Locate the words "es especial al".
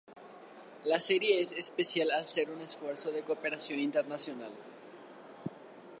1.39-2.25